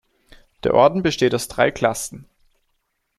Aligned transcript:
Der 0.63 0.73
Orden 0.73 1.03
besteht 1.03 1.35
aus 1.35 1.47
drei 1.47 1.69
Klassen. 1.69 2.25